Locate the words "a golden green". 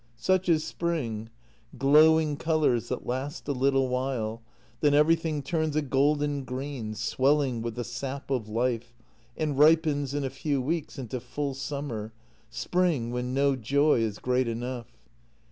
5.75-6.95